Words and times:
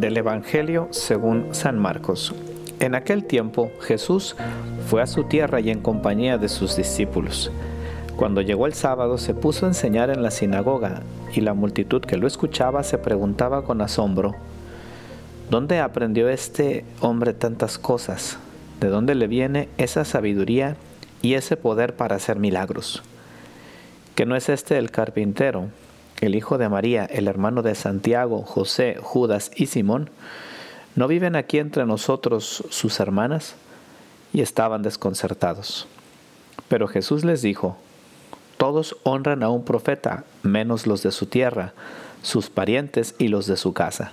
Del 0.00 0.16
Evangelio 0.16 0.88
según 0.92 1.54
San 1.54 1.78
Marcos. 1.78 2.34
En 2.78 2.94
aquel 2.94 3.24
tiempo 3.24 3.70
Jesús 3.82 4.34
fue 4.86 5.02
a 5.02 5.06
su 5.06 5.24
tierra 5.24 5.60
y 5.60 5.68
en 5.68 5.82
compañía 5.82 6.38
de 6.38 6.48
sus 6.48 6.74
discípulos. 6.74 7.52
Cuando 8.16 8.40
llegó 8.40 8.66
el 8.66 8.72
sábado 8.72 9.18
se 9.18 9.34
puso 9.34 9.66
a 9.66 9.68
enseñar 9.68 10.08
en 10.08 10.22
la 10.22 10.30
sinagoga 10.30 11.02
y 11.34 11.42
la 11.42 11.52
multitud 11.52 12.00
que 12.00 12.16
lo 12.16 12.26
escuchaba 12.26 12.82
se 12.82 12.96
preguntaba 12.96 13.62
con 13.62 13.82
asombro, 13.82 14.34
¿dónde 15.50 15.80
aprendió 15.80 16.30
este 16.30 16.86
hombre 17.00 17.34
tantas 17.34 17.76
cosas? 17.76 18.38
¿De 18.80 18.88
dónde 18.88 19.14
le 19.14 19.26
viene 19.26 19.68
esa 19.76 20.06
sabiduría 20.06 20.76
y 21.20 21.34
ese 21.34 21.58
poder 21.58 21.94
para 21.94 22.16
hacer 22.16 22.38
milagros? 22.38 23.02
¿Que 24.14 24.24
no 24.24 24.34
es 24.34 24.48
este 24.48 24.78
el 24.78 24.90
carpintero, 24.90 25.66
el 26.20 26.34
hijo 26.34 26.58
de 26.58 26.68
María, 26.68 27.04
el 27.04 27.28
hermano 27.28 27.62
de 27.62 27.74
Santiago, 27.74 28.42
José, 28.42 28.96
Judas 29.00 29.50
y 29.56 29.66
Simón? 29.66 30.10
¿No 30.96 31.08
viven 31.08 31.36
aquí 31.36 31.58
entre 31.58 31.86
nosotros 31.86 32.64
sus 32.70 33.00
hermanas? 33.00 33.54
Y 34.32 34.42
estaban 34.42 34.82
desconcertados. 34.82 35.88
Pero 36.68 36.88
Jesús 36.88 37.24
les 37.24 37.42
dijo, 37.42 37.76
Todos 38.56 38.96
honran 39.02 39.42
a 39.42 39.50
un 39.50 39.64
profeta, 39.64 40.24
menos 40.42 40.86
los 40.86 41.02
de 41.02 41.10
su 41.10 41.26
tierra, 41.26 41.72
sus 42.22 42.50
parientes 42.50 43.14
y 43.18 43.28
los 43.28 43.46
de 43.46 43.56
su 43.56 43.72
casa. 43.72 44.12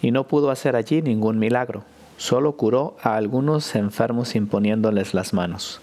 Y 0.00 0.12
no 0.12 0.24
pudo 0.24 0.50
hacer 0.50 0.76
allí 0.76 1.02
ningún 1.02 1.38
milagro, 1.38 1.82
solo 2.16 2.52
curó 2.52 2.96
a 3.02 3.16
algunos 3.16 3.74
enfermos 3.74 4.34
imponiéndoles 4.34 5.14
las 5.14 5.34
manos 5.34 5.80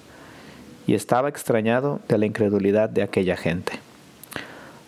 y 0.88 0.94
estaba 0.94 1.30
extrañado 1.30 1.99
de 2.08 2.17
la 2.17 2.25
incredulidad 2.25 2.89
de 2.89 3.03
aquella 3.03 3.36
gente. 3.36 3.73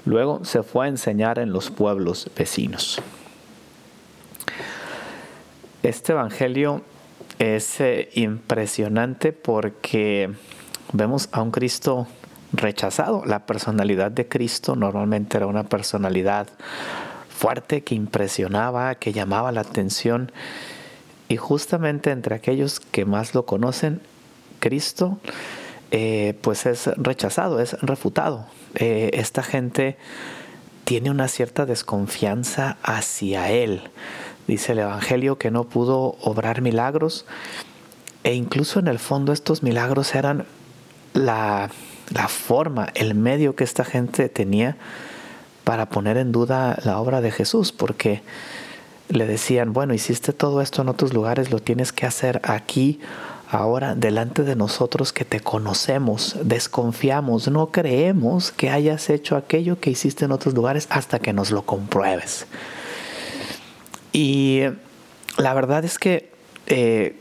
Luego 0.08 0.46
se 0.46 0.64
fue 0.64 0.86
a 0.86 0.88
enseñar 0.88 1.38
en 1.38 1.52
los 1.52 1.70
pueblos 1.70 2.32
vecinos. 2.34 3.02
Este 5.84 6.14
Evangelio 6.14 6.82
es 7.40 7.82
eh, 7.82 8.08
impresionante 8.14 9.34
porque 9.34 10.32
vemos 10.94 11.28
a 11.34 11.42
un 11.42 11.52
Cristo 11.52 12.08
rechazado. 12.54 13.26
La 13.26 13.46
personalidad 13.46 14.10
de 14.10 14.30
Cristo 14.30 14.78
normalmente 14.78 15.36
era 15.36 15.46
una 15.46 15.66
personalidad 15.66 16.48
fuerte 17.28 17.84
que 17.84 17.94
impresionaba, 17.94 18.96
que 18.96 19.12
llamaba 19.12 19.52
la 19.52 19.60
atención. 19.60 20.32
Y 21.28 21.36
justamente 21.36 22.12
entre 22.12 22.34
aquellos 22.34 22.80
que 22.80 23.04
más 23.04 23.36
lo 23.36 23.46
conocen, 23.46 24.00
Cristo 24.62 25.20
eh, 25.92 26.40
pues 26.42 26.66
es 26.66 26.88
rechazado, 26.96 27.60
es 27.60 27.74
refutado. 27.82 28.48
Eh, 28.76 29.12
esta 29.14 29.44
gente 29.44 29.98
tiene 30.84 31.12
una 31.12 31.28
cierta 31.28 31.66
desconfianza 31.66 32.78
hacia 32.84 33.50
Él. 33.52 33.82
Dice 34.48 34.72
el 34.72 34.80
Evangelio 34.80 35.38
que 35.38 35.52
no 35.52 35.66
pudo 35.66 36.16
obrar 36.22 36.62
milagros 36.62 37.26
e 38.24 38.34
incluso 38.34 38.80
en 38.80 38.88
el 38.88 39.00
fondo 39.00 39.34
estos 39.34 39.64
milagros 39.64 40.16
eran 40.16 40.46
la, 41.14 41.70
la 42.14 42.28
forma, 42.28 42.88
el 42.96 43.16
medio 43.16 43.56
que 43.56 43.64
esta 43.64 43.84
gente 43.84 44.30
tenía 44.30 44.78
para 45.64 45.90
poner 45.90 46.18
en 46.18 46.32
duda 46.32 46.80
la 46.86 47.00
obra 47.00 47.20
de 47.20 47.32
Jesús, 47.32 47.74
porque 47.74 48.22
le 49.10 49.26
decían, 49.28 49.74
bueno, 49.74 49.94
hiciste 49.94 50.32
todo 50.32 50.62
esto 50.62 50.82
en 50.82 50.90
otros 50.90 51.14
lugares, 51.14 51.52
lo 51.52 51.60
tienes 51.60 51.92
que 51.92 52.06
hacer 52.06 52.40
aquí 52.44 53.00
ahora 53.50 53.96
delante 53.96 54.44
de 54.44 54.56
nosotros 54.56 55.14
que 55.14 55.26
te 55.26 55.40
conocemos, 55.40 56.36
desconfiamos, 56.44 57.48
no 57.48 57.68
creemos 57.68 58.52
que 58.52 58.70
hayas 58.70 59.10
hecho 59.10 59.36
aquello 59.36 59.80
que 59.80 59.90
hiciste 59.90 60.26
en 60.26 60.32
otros 60.32 60.54
lugares 60.54 60.88
hasta 60.90 61.20
que 61.20 61.34
nos 61.34 61.52
lo 61.52 61.64
compruebes. 61.64 62.46
Y 64.12 64.64
la 65.38 65.54
verdad 65.54 65.86
es 65.86 65.98
que 66.00 66.32
eh, 66.66 67.16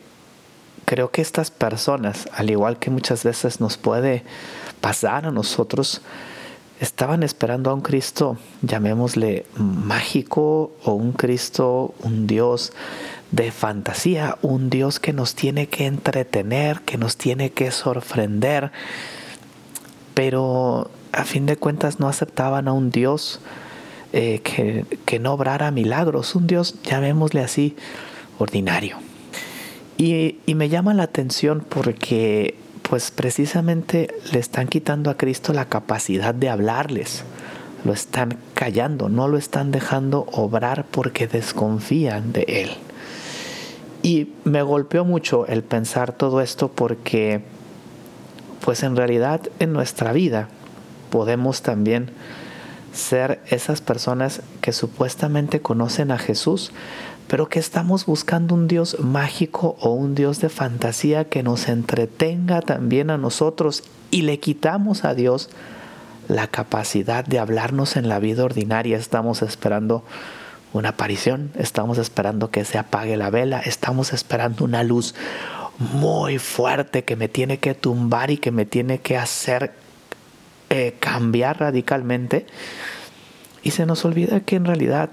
creo 0.84 1.10
que 1.10 1.22
estas 1.22 1.50
personas, 1.50 2.28
al 2.32 2.50
igual 2.50 2.78
que 2.78 2.90
muchas 2.90 3.22
veces 3.22 3.60
nos 3.60 3.76
puede 3.76 4.24
pasar 4.80 5.26
a 5.26 5.30
nosotros, 5.30 6.02
estaban 6.80 7.22
esperando 7.22 7.70
a 7.70 7.74
un 7.74 7.80
Cristo, 7.80 8.36
llamémosle 8.62 9.46
mágico, 9.56 10.72
o 10.84 10.92
un 10.92 11.12
Cristo, 11.12 11.94
un 12.02 12.26
Dios 12.26 12.72
de 13.30 13.50
fantasía, 13.50 14.38
un 14.42 14.70
Dios 14.70 15.00
que 15.00 15.12
nos 15.12 15.34
tiene 15.34 15.68
que 15.68 15.86
entretener, 15.86 16.80
que 16.82 16.98
nos 16.98 17.16
tiene 17.16 17.50
que 17.50 17.70
sorprender, 17.70 18.70
pero 20.14 20.90
a 21.12 21.24
fin 21.24 21.46
de 21.46 21.56
cuentas 21.56 21.98
no 21.98 22.08
aceptaban 22.08 22.68
a 22.68 22.72
un 22.72 22.90
Dios 22.90 23.40
eh, 24.12 24.40
que, 24.42 24.84
que, 25.04 25.18
no 25.18 25.32
obrara 25.32 25.70
milagros, 25.70 26.34
un 26.34 26.46
Dios, 26.46 26.76
llamémosle 26.82 27.40
así, 27.40 27.76
ordinario. 28.38 28.98
Y, 29.98 30.38
y 30.46 30.54
me 30.54 30.68
llama 30.68 30.94
la 30.94 31.04
atención 31.04 31.64
porque 31.66 32.54
pues 32.88 33.10
precisamente 33.10 34.14
le 34.32 34.38
están 34.38 34.68
quitando 34.68 35.10
a 35.10 35.16
Cristo 35.16 35.52
la 35.52 35.64
capacidad 35.64 36.34
de 36.34 36.48
hablarles. 36.48 37.24
Lo 37.84 37.92
están 37.92 38.38
callando, 38.54 39.08
no 39.08 39.28
lo 39.28 39.38
están 39.38 39.72
dejando 39.72 40.26
obrar 40.32 40.86
porque 40.90 41.26
desconfían 41.26 42.32
de 42.32 42.44
Él. 42.48 42.70
Y 44.02 44.32
me 44.44 44.62
golpeó 44.62 45.04
mucho 45.04 45.46
el 45.46 45.62
pensar 45.64 46.12
todo 46.12 46.40
esto 46.40 46.68
porque, 46.68 47.42
pues 48.64 48.82
en 48.82 48.96
realidad 48.96 49.40
en 49.58 49.72
nuestra 49.72 50.12
vida 50.12 50.48
podemos 51.10 51.62
también 51.62 52.10
ser 52.92 53.40
esas 53.48 53.80
personas 53.80 54.42
que 54.60 54.72
supuestamente 54.72 55.60
conocen 55.60 56.12
a 56.12 56.18
Jesús, 56.18 56.72
pero 57.28 57.48
que 57.48 57.58
estamos 57.58 58.06
buscando 58.06 58.54
un 58.54 58.68
Dios 58.68 58.98
mágico 59.00 59.76
o 59.80 59.90
un 59.90 60.14
Dios 60.14 60.40
de 60.40 60.48
fantasía 60.48 61.28
que 61.28 61.42
nos 61.42 61.68
entretenga 61.68 62.62
también 62.62 63.10
a 63.10 63.18
nosotros 63.18 63.82
y 64.10 64.22
le 64.22 64.38
quitamos 64.38 65.04
a 65.04 65.14
Dios 65.14 65.50
la 66.28 66.46
capacidad 66.46 67.24
de 67.24 67.38
hablarnos 67.38 67.96
en 67.96 68.08
la 68.08 68.18
vida 68.18 68.44
ordinaria. 68.44 68.96
Estamos 68.96 69.42
esperando 69.42 70.04
una 70.72 70.90
aparición, 70.90 71.50
estamos 71.56 71.98
esperando 71.98 72.50
que 72.50 72.64
se 72.64 72.78
apague 72.78 73.16
la 73.16 73.30
vela, 73.30 73.60
estamos 73.60 74.12
esperando 74.12 74.64
una 74.64 74.82
luz 74.82 75.14
muy 75.78 76.38
fuerte 76.38 77.04
que 77.04 77.16
me 77.16 77.28
tiene 77.28 77.58
que 77.58 77.74
tumbar 77.74 78.30
y 78.30 78.38
que 78.38 78.50
me 78.50 78.66
tiene 78.66 78.98
que 78.98 79.16
hacer 79.16 79.72
eh, 80.70 80.96
cambiar 81.00 81.60
radicalmente. 81.60 82.46
Y 83.62 83.72
se 83.72 83.86
nos 83.86 84.04
olvida 84.04 84.40
que 84.40 84.56
en 84.56 84.64
realidad, 84.64 85.10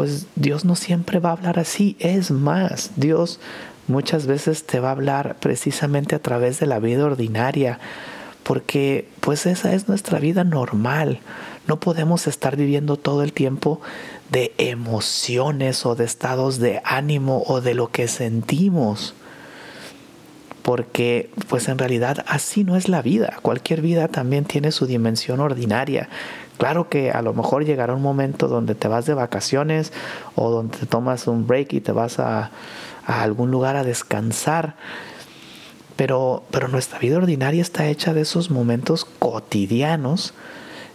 pues 0.00 0.24
Dios 0.34 0.64
no 0.64 0.76
siempre 0.76 1.18
va 1.18 1.28
a 1.28 1.32
hablar 1.32 1.58
así. 1.58 1.94
Es 1.98 2.30
más, 2.30 2.92
Dios 2.96 3.38
muchas 3.86 4.24
veces 4.24 4.64
te 4.64 4.80
va 4.80 4.88
a 4.88 4.92
hablar 4.92 5.36
precisamente 5.40 6.14
a 6.14 6.22
través 6.22 6.58
de 6.58 6.64
la 6.64 6.78
vida 6.78 7.04
ordinaria, 7.04 7.78
porque 8.42 9.06
pues 9.20 9.44
esa 9.44 9.74
es 9.74 9.88
nuestra 9.88 10.18
vida 10.18 10.42
normal. 10.42 11.20
No 11.66 11.80
podemos 11.80 12.28
estar 12.28 12.56
viviendo 12.56 12.96
todo 12.96 13.22
el 13.22 13.34
tiempo 13.34 13.82
de 14.30 14.54
emociones 14.56 15.84
o 15.84 15.94
de 15.94 16.06
estados 16.06 16.58
de 16.60 16.80
ánimo 16.82 17.42
o 17.46 17.60
de 17.60 17.74
lo 17.74 17.88
que 17.88 18.08
sentimos. 18.08 19.12
Porque 20.62 21.30
pues 21.48 21.68
en 21.68 21.78
realidad 21.78 22.24
así 22.28 22.64
no 22.64 22.76
es 22.76 22.88
la 22.88 23.02
vida. 23.02 23.38
Cualquier 23.42 23.80
vida 23.80 24.08
también 24.08 24.44
tiene 24.44 24.72
su 24.72 24.86
dimensión 24.86 25.40
ordinaria. 25.40 26.08
Claro 26.60 26.90
que 26.90 27.10
a 27.10 27.22
lo 27.22 27.32
mejor 27.32 27.64
llegará 27.64 27.94
un 27.94 28.02
momento 28.02 28.46
donde 28.46 28.74
te 28.74 28.86
vas 28.86 29.06
de 29.06 29.14
vacaciones 29.14 29.94
o 30.34 30.50
donde 30.50 30.76
te 30.76 30.84
tomas 30.84 31.26
un 31.26 31.46
break 31.46 31.72
y 31.72 31.80
te 31.80 31.92
vas 31.92 32.18
a, 32.18 32.50
algún 33.06 33.50
lugar 33.50 33.76
a 33.76 33.84
descansar. 33.84 34.74
Pero, 35.96 36.42
pero 36.50 36.68
nuestra 36.68 36.98
vida 36.98 37.16
ordinaria 37.16 37.62
está 37.62 37.86
hecha 37.88 38.12
de 38.12 38.20
esos 38.20 38.50
momentos 38.50 39.06
cotidianos 39.18 40.34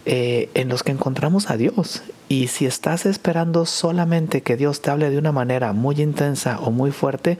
eh, 0.04 0.50
en 0.54 0.68
los 0.68 0.84
que 0.84 0.92
encontramos 0.92 1.50
a 1.50 1.56
Dios. 1.56 2.04
Y 2.28 2.46
si 2.46 2.66
estás 2.66 3.04
esperando 3.04 3.66
solamente 3.66 4.42
que 4.42 4.56
Dios 4.56 4.82
te 4.82 4.92
hable 4.92 5.10
de 5.10 5.18
una 5.18 5.32
manera 5.32 5.72
muy 5.72 6.00
intensa 6.00 6.60
o 6.60 6.70
muy 6.70 6.92
fuerte, 6.92 7.38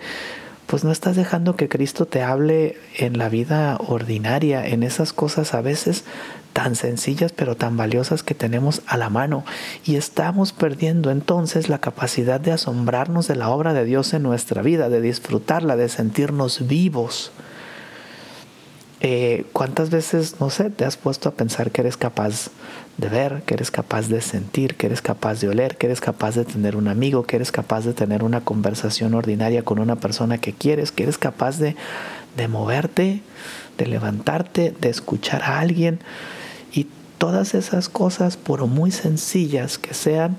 pues 0.66 0.84
no 0.84 0.90
estás 0.90 1.16
dejando 1.16 1.56
que 1.56 1.68
Cristo 1.68 2.06
te 2.06 2.22
hable 2.22 2.76
en 2.96 3.18
la 3.18 3.28
vida 3.28 3.78
ordinaria, 3.86 4.66
en 4.66 4.82
esas 4.82 5.12
cosas 5.12 5.54
a 5.54 5.60
veces 5.60 6.04
tan 6.52 6.74
sencillas 6.74 7.32
pero 7.32 7.54
tan 7.54 7.76
valiosas 7.76 8.22
que 8.22 8.34
tenemos 8.34 8.82
a 8.86 8.96
la 8.96 9.10
mano. 9.10 9.44
Y 9.84 9.96
estamos 9.96 10.52
perdiendo 10.52 11.10
entonces 11.10 11.68
la 11.68 11.78
capacidad 11.78 12.40
de 12.40 12.52
asombrarnos 12.52 13.28
de 13.28 13.36
la 13.36 13.50
obra 13.50 13.74
de 13.74 13.84
Dios 13.84 14.14
en 14.14 14.22
nuestra 14.22 14.62
vida, 14.62 14.88
de 14.88 15.00
disfrutarla, 15.00 15.76
de 15.76 15.88
sentirnos 15.88 16.66
vivos. 16.66 17.30
Eh, 19.00 19.44
¿Cuántas 19.52 19.90
veces, 19.90 20.36
no 20.40 20.48
sé, 20.48 20.70
te 20.70 20.84
has 20.84 20.96
puesto 20.96 21.28
a 21.28 21.32
pensar 21.32 21.70
que 21.70 21.82
eres 21.82 21.98
capaz 21.98 22.48
de 22.96 23.08
ver, 23.08 23.42
que 23.44 23.54
eres 23.54 23.70
capaz 23.70 24.08
de 24.08 24.22
sentir, 24.22 24.74
que 24.76 24.86
eres 24.86 25.02
capaz 25.02 25.40
de 25.40 25.48
oler, 25.48 25.76
que 25.76 25.86
eres 25.86 26.00
capaz 26.00 26.34
de 26.34 26.46
tener 26.46 26.76
un 26.76 26.88
amigo, 26.88 27.24
que 27.24 27.36
eres 27.36 27.52
capaz 27.52 27.84
de 27.84 27.92
tener 27.92 28.24
una 28.24 28.40
conversación 28.40 29.12
ordinaria 29.12 29.62
con 29.62 29.78
una 29.80 29.96
persona 29.96 30.38
que 30.38 30.54
quieres, 30.54 30.92
que 30.92 31.02
eres 31.02 31.18
capaz 31.18 31.58
de, 31.58 31.76
de 32.38 32.48
moverte, 32.48 33.20
de 33.76 33.86
levantarte, 33.86 34.74
de 34.80 34.88
escuchar 34.88 35.42
a 35.42 35.60
alguien? 35.60 36.00
Y 36.72 36.86
todas 37.18 37.54
esas 37.54 37.90
cosas, 37.90 38.38
por 38.38 38.64
muy 38.66 38.92
sencillas 38.92 39.76
que 39.76 39.92
sean, 39.92 40.38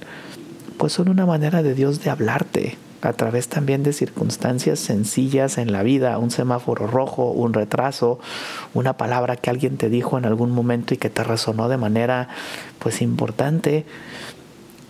pues 0.80 0.94
son 0.94 1.10
una 1.10 1.28
manera 1.28 1.62
de 1.62 1.76
Dios 1.76 2.04
de 2.04 2.10
hablarte 2.10 2.78
a 3.02 3.14
través 3.14 3.48
también 3.48 3.84
de 3.84 3.94
circunstancias 3.94 4.80
sencillas 4.80 5.58
en 5.58 5.72
la 5.72 5.84
vida, 5.84 6.18
un 6.18 6.32
semáforo 6.32 6.88
rojo, 6.88 7.32
un 7.32 7.54
retraso, 7.54 8.20
una 8.74 8.94
palabra 8.94 9.36
que 9.36 9.50
alguien 9.50 9.78
te 9.78 9.90
dijo 9.90 10.18
en 10.18 10.26
algún 10.26 10.52
momento 10.52 10.94
y 10.94 10.98
que 10.98 11.10
te 11.10 11.24
resonó 11.24 11.70
de 11.70 11.78
manera 11.78 12.30
pues 12.80 13.02
importante. 13.02 13.86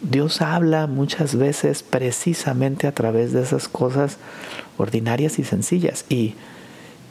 Dios 0.02 0.42
habla 0.42 0.88
muchas 0.88 1.36
veces 1.36 1.84
precisamente 1.84 2.88
a 2.88 2.94
través 2.94 3.34
de 3.34 3.42
esas 3.42 3.68
cosas 3.68 4.18
ordinarias 4.78 5.40
y 5.40 5.44
sencillas 5.44 6.06
y 6.08 6.36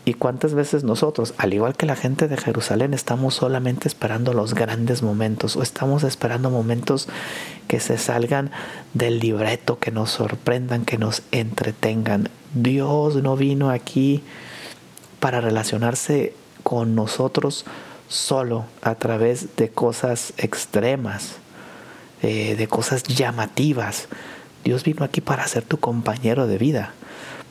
y 0.07 0.15
cuántas 0.15 0.55
veces 0.55 0.85
nosotros, 0.85 1.35
al 1.37 1.53
igual 1.53 1.77
que 1.77 1.85
la 1.85 1.97
gente 1.97 2.29
de 2.29 2.37
Jerusalén, 2.37 2.95
estamos 2.95 3.35
solamente 3.35 3.89
esperando 3.89 4.33
los 4.35 4.55
grandes 4.55 5.03
momentos 5.03 5.57
o 5.57 5.65
estamos 5.65 6.05
esperando 6.05 6.49
momentos 6.49 7.09
que 7.67 7.81
se 7.81 7.99
salgan 7.99 8.53
del 8.95 9.19
libreto, 9.19 9.81
que 9.81 9.91
nos 9.91 10.13
sorprendan, 10.13 10.85
que 10.85 10.97
nos 10.97 11.23
entretengan. 11.33 12.29
Dios 12.55 13.17
no 13.17 13.37
vino 13.37 13.69
aquí 13.69 14.23
para 15.19 15.41
relacionarse 15.41 16.35
con 16.63 16.95
nosotros 16.95 17.65
solo 18.07 18.65
a 18.83 18.95
través 18.95 19.57
de 19.57 19.71
cosas 19.71 20.35
extremas, 20.37 21.39
eh, 22.23 22.55
de 22.55 22.69
cosas 22.69 23.03
llamativas. 23.03 24.07
Dios 24.63 24.85
vino 24.85 25.05
aquí 25.05 25.21
para 25.21 25.49
ser 25.49 25.65
tu 25.65 25.79
compañero 25.79 26.47
de 26.47 26.59
vida 26.59 26.95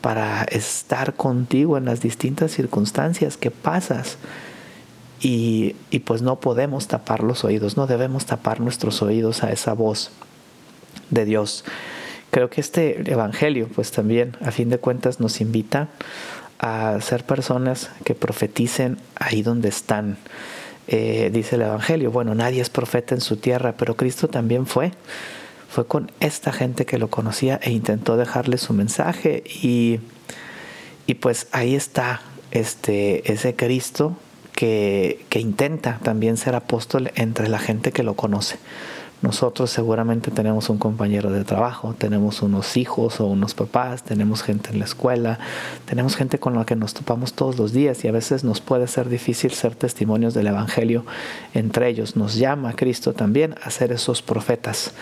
para 0.06 0.44
estar 0.44 1.14
contigo 1.14 1.76
en 1.76 1.84
las 1.84 2.00
distintas 2.00 2.52
circunstancias 2.52 3.36
que 3.36 3.50
pasas. 3.50 4.18
Y, 5.20 5.74
pues 6.04 6.22
no 6.22 6.38
podemos 6.38 6.86
tapar 6.86 7.24
los 7.24 7.42
oídos, 7.42 7.76
no 7.76 7.88
debemos 7.88 8.24
tapar 8.24 8.60
nuestros 8.60 9.02
oídos 9.02 9.42
a 9.42 9.50
esa 9.50 9.72
voz 9.72 10.12
de 11.10 11.24
Dios. 11.24 11.64
Creo 12.30 12.50
que 12.50 12.60
este 12.60 13.10
Evangelio 13.10 13.68
pues 13.74 13.90
también 13.90 14.36
a 14.44 14.52
fin 14.52 14.68
de 14.68 14.78
cuentas 14.78 15.18
nos 15.18 15.40
invita 15.40 15.88
a 16.60 17.00
ser 17.00 17.24
personas 17.24 17.90
que 18.04 18.14
profeticen 18.14 18.98
ahí 19.16 19.42
donde 19.42 19.70
están. 19.70 20.18
Eh, 20.86 21.30
dice 21.32 21.56
el 21.56 21.62
Evangelio, 21.62 22.12
bueno, 22.12 22.36
nadie 22.36 22.62
es 22.62 22.70
profeta 22.70 23.16
en 23.16 23.20
su 23.20 23.38
tierra, 23.38 23.74
pero 23.76 23.96
Cristo 23.96 24.28
también 24.28 24.66
fue 24.66 24.92
fue 25.68 25.86
con 25.86 26.10
esta 26.20 26.52
gente 26.52 26.86
que 26.86 26.98
lo 26.98 27.08
conocía 27.08 27.58
e 27.62 27.70
intentó 27.70 28.16
dejarle 28.16 28.58
su 28.58 28.72
mensaje 28.72 29.42
y, 29.46 30.00
y 31.06 31.14
pues 31.14 31.48
ahí 31.52 31.74
está 31.74 32.20
este, 32.50 33.30
ese 33.32 33.54
Cristo 33.54 34.16
que, 34.52 35.24
que 35.28 35.40
intenta 35.40 35.98
también 36.02 36.36
ser 36.36 36.54
apóstol 36.54 37.10
entre 37.14 37.48
la 37.48 37.58
gente 37.58 37.92
que 37.92 38.02
lo 38.02 38.14
conoce. 38.14 38.58
Nosotros 39.22 39.70
seguramente 39.70 40.30
tenemos 40.30 40.68
un 40.68 40.76
compañero 40.76 41.30
de 41.30 41.42
trabajo, 41.42 41.94
tenemos 41.96 42.42
unos 42.42 42.76
hijos 42.76 43.18
o 43.18 43.26
unos 43.26 43.54
papás, 43.54 44.02
tenemos 44.02 44.42
gente 44.42 44.70
en 44.70 44.78
la 44.78 44.84
escuela, 44.84 45.38
tenemos 45.86 46.16
gente 46.16 46.38
con 46.38 46.54
la 46.54 46.66
que 46.66 46.76
nos 46.76 46.92
topamos 46.92 47.32
todos 47.32 47.56
los 47.56 47.72
días 47.72 48.04
y 48.04 48.08
a 48.08 48.12
veces 48.12 48.44
nos 48.44 48.60
puede 48.60 48.86
ser 48.86 49.08
difícil 49.08 49.52
ser 49.52 49.74
testimonios 49.74 50.34
del 50.34 50.48
Evangelio 50.48 51.06
entre 51.54 51.88
ellos. 51.88 52.14
Nos 52.14 52.36
llama 52.36 52.74
Cristo 52.74 53.14
también 53.14 53.54
a 53.64 53.70
ser 53.70 53.90
esos 53.90 54.20
profetas 54.20 54.92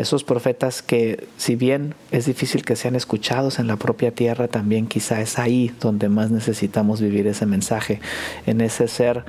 esos 0.00 0.24
profetas 0.24 0.80
que 0.80 1.28
si 1.36 1.56
bien 1.56 1.94
es 2.10 2.24
difícil 2.24 2.64
que 2.64 2.74
sean 2.74 2.96
escuchados 2.96 3.58
en 3.58 3.66
la 3.66 3.76
propia 3.76 4.10
tierra, 4.10 4.48
también 4.48 4.86
quizá 4.86 5.20
es 5.20 5.38
ahí 5.38 5.72
donde 5.78 6.08
más 6.08 6.30
necesitamos 6.30 7.02
vivir 7.02 7.26
ese 7.26 7.44
mensaje, 7.44 8.00
en 8.46 8.62
ese 8.62 8.88
ser 8.88 9.24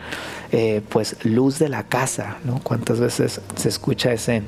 eh, 0.54 0.82
pues 0.88 1.18
luz 1.26 1.60
de 1.60 1.68
la 1.68 1.84
casa, 1.84 2.38
¿no? 2.46 2.62
¿Cuántas 2.64 3.02
veces 3.02 3.42
se 3.56 3.70
escucha 3.70 4.14
ese, 4.14 4.44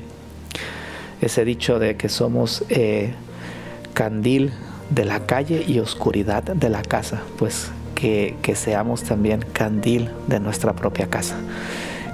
ese 1.20 1.44
dicho 1.44 1.78
de 1.78 1.96
que 1.96 2.08
somos 2.08 2.64
eh, 2.70 3.12
candil 3.92 4.52
de 4.88 5.04
la 5.04 5.26
calle 5.26 5.62
y 5.66 5.78
oscuridad 5.78 6.42
de 6.42 6.68
la 6.70 6.80
casa? 6.80 7.22
Pues 7.36 7.70
que, 7.94 8.36
que 8.40 8.56
seamos 8.56 9.02
también 9.02 9.44
candil 9.52 10.08
de 10.26 10.40
nuestra 10.40 10.72
propia 10.72 11.06
casa. 11.08 11.36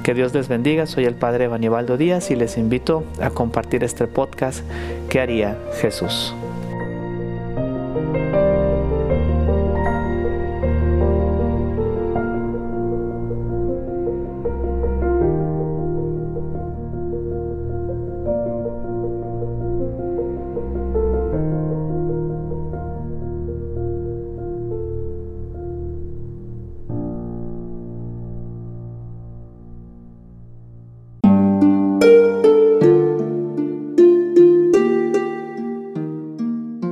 Que 0.02 0.14
Dios 0.14 0.32
les 0.32 0.48
bendiga, 0.48 0.86
soy 0.86 1.04
el 1.04 1.14
Padre 1.14 1.46
Banibaldo 1.46 1.98
Díaz 1.98 2.30
y 2.30 2.36
les 2.36 2.56
invito 2.56 3.04
a 3.20 3.30
compartir 3.30 3.84
este 3.84 4.06
podcast 4.06 4.64
que 5.10 5.20
haría 5.20 5.58
Jesús. 5.80 6.34